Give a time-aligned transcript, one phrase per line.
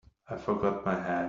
[0.29, 1.17] I forgot my hat.